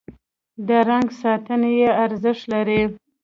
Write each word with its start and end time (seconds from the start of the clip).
د 0.67 0.69
رنګ 0.89 1.07
ساتنه 1.21 1.69
یې 1.79 1.89
ارزښت 2.03 2.43
لري. 2.53 2.81